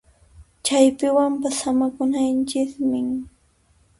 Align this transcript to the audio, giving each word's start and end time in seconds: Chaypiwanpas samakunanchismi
Chaypiwanpas 0.65 1.55
samakunanchismi 1.61 3.01